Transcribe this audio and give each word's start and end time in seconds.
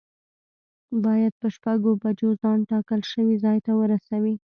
باید 1.05 1.33
په 1.41 1.47
شپږو 1.55 1.91
بجو 2.01 2.29
ځان 2.41 2.59
ټاکل 2.71 3.01
شوي 3.11 3.35
ځای 3.43 3.57
ته 3.65 3.71
ورسوی. 3.79 4.33